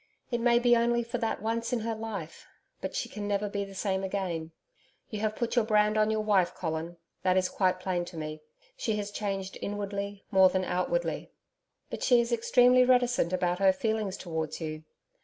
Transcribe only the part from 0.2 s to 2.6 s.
It may be only for that once in her life,